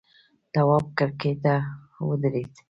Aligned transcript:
تواب 0.53 0.85
کرکۍ 0.97 1.33
ته 1.43 1.53
ودرېد. 2.07 2.51